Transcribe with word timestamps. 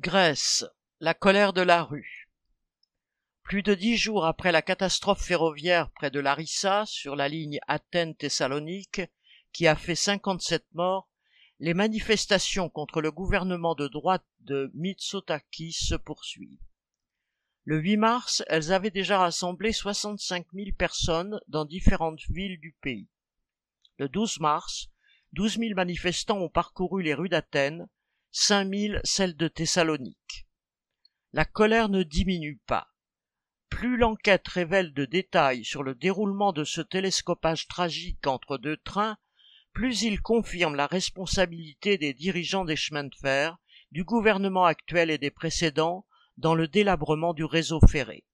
Grèce, 0.00 0.64
la 1.00 1.12
colère 1.12 1.52
de 1.52 1.60
la 1.60 1.82
rue. 1.82 2.30
Plus 3.42 3.64
de 3.64 3.74
dix 3.74 3.96
jours 3.96 4.26
après 4.26 4.52
la 4.52 4.62
catastrophe 4.62 5.24
ferroviaire 5.24 5.90
près 5.90 6.12
de 6.12 6.20
Larissa, 6.20 6.86
sur 6.86 7.16
la 7.16 7.28
ligne 7.28 7.58
Athènes-Thessalonique, 7.66 9.00
qui 9.52 9.66
a 9.66 9.74
fait 9.74 9.96
57 9.96 10.64
morts, 10.74 11.10
les 11.58 11.74
manifestations 11.74 12.68
contre 12.68 13.00
le 13.00 13.10
gouvernement 13.10 13.74
de 13.74 13.88
droite 13.88 14.24
de 14.38 14.70
Mitsotakis 14.72 15.72
se 15.72 15.96
poursuivent. 15.96 16.62
Le 17.64 17.80
8 17.80 17.96
mars, 17.96 18.44
elles 18.46 18.72
avaient 18.72 18.92
déjà 18.92 19.18
rassemblé 19.18 19.72
65 19.72 20.46
000 20.54 20.68
personnes 20.78 21.40
dans 21.48 21.64
différentes 21.64 22.22
villes 22.28 22.60
du 22.60 22.72
pays. 22.80 23.08
Le 23.96 24.08
12 24.08 24.38
mars, 24.38 24.90
12 25.32 25.58
000 25.58 25.74
manifestants 25.74 26.38
ont 26.38 26.48
parcouru 26.48 27.02
les 27.02 27.14
rues 27.14 27.28
d'Athènes, 27.28 27.88
5 28.30 28.68
000 28.68 28.94
celles 29.04 29.36
de 29.36 29.48
Thessalonique. 29.48 30.46
La 31.32 31.46
colère 31.46 31.88
ne 31.88 32.02
diminue 32.02 32.60
pas. 32.66 32.88
Plus 33.70 33.96
l'enquête 33.96 34.46
révèle 34.48 34.92
de 34.92 35.06
détails 35.06 35.64
sur 35.64 35.82
le 35.82 35.94
déroulement 35.94 36.52
de 36.52 36.64
ce 36.64 36.80
télescopage 36.80 37.68
tragique 37.68 38.26
entre 38.26 38.58
deux 38.58 38.76
trains, 38.76 39.16
plus 39.72 40.02
il 40.02 40.20
confirme 40.20 40.74
la 40.74 40.86
responsabilité 40.86 41.96
des 41.96 42.12
dirigeants 42.12 42.64
des 42.64 42.76
chemins 42.76 43.04
de 43.04 43.14
fer, 43.14 43.56
du 43.92 44.04
gouvernement 44.04 44.64
actuel 44.64 45.10
et 45.10 45.18
des 45.18 45.30
précédents 45.30 46.06
dans 46.36 46.54
le 46.54 46.68
délabrement 46.68 47.32
du 47.32 47.44
réseau 47.44 47.80
ferré. 47.80 48.24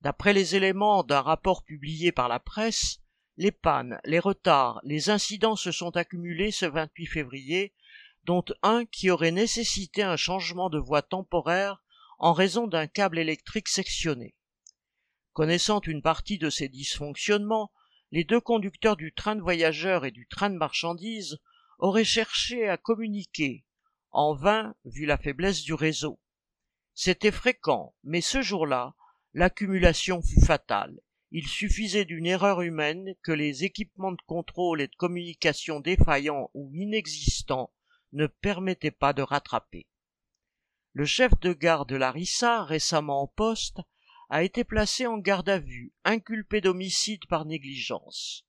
D'après 0.00 0.32
les 0.32 0.56
éléments 0.56 1.04
d'un 1.04 1.22
rapport 1.22 1.64
publié 1.64 2.10
par 2.10 2.28
la 2.28 2.40
presse, 2.40 3.00
les 3.36 3.52
pannes, 3.52 4.00
les 4.04 4.18
retards, 4.18 4.80
les 4.82 5.10
incidents 5.10 5.56
se 5.56 5.70
sont 5.70 5.96
accumulés 5.96 6.50
ce 6.50 6.66
28 6.66 7.06
février 7.06 7.74
dont 8.26 8.44
un 8.62 8.84
qui 8.86 9.08
aurait 9.08 9.30
nécessité 9.30 10.02
un 10.02 10.16
changement 10.16 10.68
de 10.68 10.80
voie 10.80 11.02
temporaire 11.02 11.80
en 12.18 12.32
raison 12.32 12.66
d'un 12.66 12.88
câble 12.88 13.20
électrique 13.20 13.68
sectionné. 13.68 14.34
Connaissant 15.32 15.80
une 15.82 16.02
partie 16.02 16.36
de 16.36 16.50
ces 16.50 16.68
dysfonctionnements, 16.68 17.70
les 18.10 18.24
deux 18.24 18.40
conducteurs 18.40 18.96
du 18.96 19.14
train 19.14 19.36
de 19.36 19.42
voyageurs 19.42 20.04
et 20.04 20.10
du 20.10 20.26
train 20.26 20.50
de 20.50 20.56
marchandises 20.56 21.38
auraient 21.78 22.04
cherché 22.04 22.68
à 22.68 22.76
communiquer, 22.76 23.64
en 24.10 24.34
vain 24.34 24.74
vu 24.84 25.06
la 25.06 25.18
faiblesse 25.18 25.62
du 25.62 25.74
réseau. 25.74 26.18
C'était 26.94 27.30
fréquent, 27.30 27.94
mais 28.02 28.22
ce 28.22 28.42
jour-là, 28.42 28.96
l'accumulation 29.34 30.20
fut 30.20 30.44
fatale. 30.44 30.98
Il 31.30 31.46
suffisait 31.46 32.06
d'une 32.06 32.26
erreur 32.26 32.62
humaine 32.62 33.14
que 33.22 33.32
les 33.32 33.62
équipements 33.62 34.12
de 34.12 34.22
contrôle 34.26 34.80
et 34.80 34.88
de 34.88 34.96
communication 34.96 35.78
défaillants 35.78 36.50
ou 36.54 36.72
inexistants 36.74 37.70
ne 38.12 38.26
permettait 38.26 38.90
pas 38.90 39.12
de 39.12 39.22
rattraper. 39.22 39.86
Le 40.92 41.04
chef 41.04 41.32
de 41.40 41.52
gare 41.52 41.86
de 41.86 41.96
Larissa, 41.96 42.64
récemment 42.64 43.22
en 43.22 43.26
poste, 43.26 43.80
a 44.30 44.42
été 44.42 44.64
placé 44.64 45.06
en 45.06 45.18
garde 45.18 45.48
à 45.48 45.58
vue, 45.58 45.92
inculpé 46.04 46.60
d'homicide 46.60 47.26
par 47.26 47.44
négligence. 47.44 48.44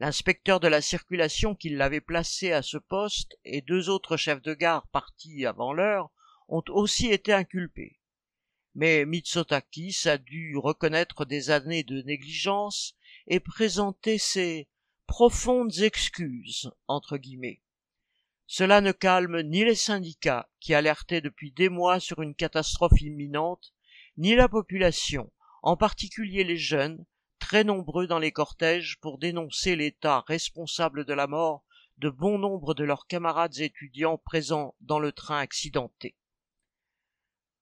L'inspecteur 0.00 0.60
de 0.60 0.66
la 0.66 0.80
circulation 0.80 1.54
qui 1.54 1.70
l'avait 1.70 2.00
placé 2.00 2.52
à 2.52 2.62
ce 2.62 2.78
poste 2.78 3.38
et 3.44 3.60
deux 3.60 3.88
autres 3.90 4.16
chefs 4.16 4.42
de 4.42 4.54
gare 4.54 4.88
partis 4.88 5.46
avant 5.46 5.72
l'heure 5.72 6.10
ont 6.48 6.64
aussi 6.68 7.10
été 7.12 7.32
inculpés. 7.32 8.00
Mais 8.74 9.04
Mitsotakis 9.04 10.08
a 10.08 10.18
dû 10.18 10.56
reconnaître 10.56 11.24
des 11.24 11.50
années 11.50 11.84
de 11.84 12.02
négligence 12.02 12.96
et 13.28 13.38
présenter 13.38 14.18
ses 14.18 14.68
profondes 15.06 15.78
excuses, 15.78 16.72
entre 16.88 17.16
guillemets. 17.16 17.60
Cela 18.46 18.80
ne 18.80 18.92
calme 18.92 19.40
ni 19.42 19.64
les 19.64 19.74
syndicats, 19.74 20.48
qui 20.60 20.74
alertaient 20.74 21.20
depuis 21.20 21.52
des 21.52 21.68
mois 21.68 22.00
sur 22.00 22.20
une 22.22 22.34
catastrophe 22.34 23.00
imminente, 23.00 23.72
ni 24.16 24.34
la 24.34 24.48
population, 24.48 25.32
en 25.62 25.76
particulier 25.76 26.44
les 26.44 26.58
jeunes, 26.58 27.06
très 27.38 27.64
nombreux 27.64 28.06
dans 28.06 28.18
les 28.18 28.32
cortèges 28.32 28.98
pour 29.00 29.18
dénoncer 29.18 29.76
l'État 29.76 30.24
responsable 30.26 31.04
de 31.04 31.14
la 31.14 31.26
mort 31.26 31.64
de 31.98 32.10
bon 32.10 32.38
nombre 32.38 32.74
de 32.74 32.84
leurs 32.84 33.06
camarades 33.06 33.58
étudiants 33.58 34.18
présents 34.18 34.74
dans 34.80 34.98
le 34.98 35.12
train 35.12 35.38
accidenté. 35.38 36.16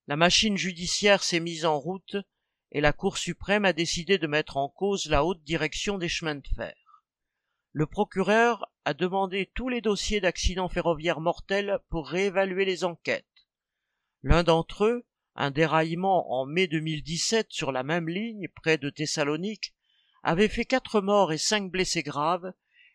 La 0.09 0.16
machine 0.16 0.56
judiciaire 0.56 1.22
s'est 1.22 1.41
mise 1.41 1.65
en 1.65 1.78
route 1.78 2.16
et 2.71 2.81
la 2.81 2.92
Cour 2.92 3.19
suprême 3.19 3.65
a 3.65 3.72
décidé 3.72 4.19
de 4.19 4.26
mettre 4.26 4.56
en 4.56 4.69
cause 4.69 5.06
la 5.06 5.25
haute 5.25 5.42
direction 5.44 5.98
des 5.98 6.09
chemins 6.09 6.34
de 6.34 6.48
fer. 6.56 6.75
Le 7.72 7.87
procureur 7.87 8.72
a 8.84 8.94
demandé 8.94 9.50
tous 9.54 9.69
les 9.69 9.81
dossiers 9.81 10.20
d'accidents 10.20 10.69
ferroviaires 10.69 11.20
mortels 11.20 11.78
pour 11.88 12.09
réévaluer 12.09 12.65
les 12.65 12.84
enquêtes. 12.84 13.26
L'un 14.22 14.43
d'entre 14.43 14.84
eux, 14.84 15.06
un 15.34 15.50
déraillement 15.50 16.32
en 16.32 16.47
mai 16.47 16.66
2017 16.66 17.47
sur 17.50 17.72
la 17.72 17.82
même 17.82 18.09
ligne 18.09 18.48
près 18.54 18.78
de 18.78 18.91
Thessalonique, 18.91 19.75
avait 20.22 20.48
fait 20.48 20.65
quatre 20.65 21.00
morts 21.00 21.32
et 21.32 21.38
cinq 21.38 21.71
blessés 21.71 22.03
graves, 22.03 22.53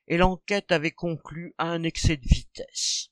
et 0.08 0.18
l'enquête 0.18 0.72
avait 0.72 0.92
conclu 0.92 1.54
à 1.58 1.68
un 1.68 1.84
excès 1.84 2.18
de 2.18 2.28
vitesse. 2.28 3.10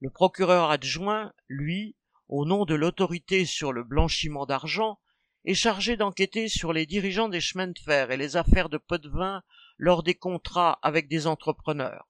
Le 0.00 0.10
procureur 0.10 0.70
adjoint, 0.70 1.32
lui, 1.48 1.96
au 2.28 2.44
nom 2.44 2.64
de 2.64 2.74
l'autorité 2.74 3.44
sur 3.44 3.72
le 3.72 3.84
blanchiment 3.84 4.46
d'argent, 4.46 4.98
est 5.44 5.54
chargé 5.54 5.96
d'enquêter 5.96 6.48
sur 6.48 6.72
les 6.72 6.86
dirigeants 6.86 7.28
des 7.28 7.40
chemins 7.40 7.68
de 7.68 7.78
fer 7.78 8.10
et 8.10 8.16
les 8.16 8.36
affaires 8.36 8.68
de 8.68 8.78
pot-de-vin 8.78 9.42
lors 9.78 10.02
des 10.02 10.14
contrats 10.14 10.78
avec 10.82 11.08
des 11.08 11.26
entrepreneurs. 11.26 12.08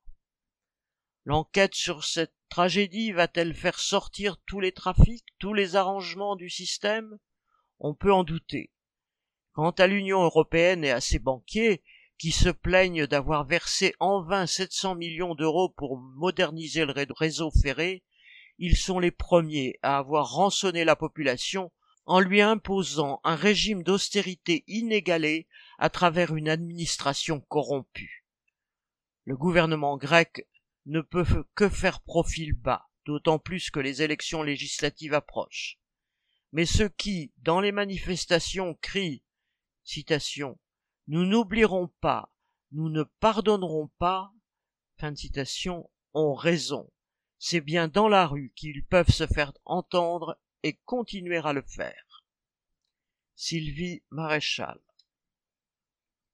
L'enquête 1.24 1.74
sur 1.74 2.04
cette 2.04 2.34
tragédie 2.48 3.12
va-t-elle 3.12 3.54
faire 3.54 3.80
sortir 3.80 4.36
tous 4.46 4.60
les 4.60 4.72
trafics, 4.72 5.26
tous 5.38 5.54
les 5.54 5.74
arrangements 5.74 6.36
du 6.36 6.48
système? 6.48 7.18
On 7.80 7.94
peut 7.94 8.12
en 8.12 8.22
douter. 8.22 8.72
Quant 9.52 9.72
à 9.72 9.86
l'Union 9.86 10.22
européenne 10.22 10.84
et 10.84 10.90
à 10.90 11.00
ses 11.00 11.18
banquiers, 11.18 11.82
qui 12.18 12.30
se 12.30 12.48
plaignent 12.48 13.06
d'avoir 13.06 13.44
versé 13.44 13.94
en 14.00 14.22
vain 14.22 14.46
700 14.46 14.94
millions 14.94 15.34
d'euros 15.34 15.68
pour 15.68 15.98
moderniser 15.98 16.84
le 16.84 16.94
réseau 17.12 17.50
ferré, 17.50 18.04
ils 18.58 18.76
sont 18.76 18.98
les 18.98 19.10
premiers 19.10 19.78
à 19.82 19.98
avoir 19.98 20.30
rançonné 20.30 20.84
la 20.84 20.96
population 20.96 21.72
en 22.06 22.20
lui 22.20 22.40
imposant 22.40 23.20
un 23.24 23.34
régime 23.34 23.82
d'austérité 23.82 24.64
inégalé 24.68 25.48
à 25.78 25.90
travers 25.90 26.34
une 26.34 26.48
administration 26.48 27.40
corrompue. 27.40 28.24
Le 29.24 29.36
gouvernement 29.36 29.96
grec 29.96 30.48
ne 30.86 31.00
peut 31.00 31.26
que 31.56 31.68
faire 31.68 32.00
profil 32.00 32.54
bas, 32.54 32.88
d'autant 33.04 33.40
plus 33.40 33.70
que 33.70 33.80
les 33.80 34.02
élections 34.02 34.44
législatives 34.44 35.14
approchent. 35.14 35.78
Mais 36.52 36.64
ceux 36.64 36.88
qui, 36.88 37.32
dans 37.38 37.60
les 37.60 37.72
manifestations, 37.72 38.74
crient 38.74 39.22
citation, 39.82 40.58
Nous 41.08 41.24
n'oublierons 41.24 41.88
pas, 42.00 42.32
nous 42.72 42.88
ne 42.88 43.04
pardonnerons 43.20 43.88
pas, 43.98 44.32
fin 44.98 45.12
de 45.12 45.16
citation, 45.16 45.88
ont 46.14 46.34
raison. 46.34 46.90
C'est 47.38 47.60
bien 47.60 47.86
dans 47.86 48.08
la 48.08 48.26
rue 48.26 48.52
qu'ils 48.56 48.84
peuvent 48.84 49.10
se 49.10 49.26
faire 49.26 49.52
entendre 49.64 50.40
et 50.66 50.80
continuer 50.84 51.36
à 51.36 51.52
le 51.52 51.62
faire. 51.62 52.24
Sylvie 53.36 54.02
Maréchal 54.10 54.80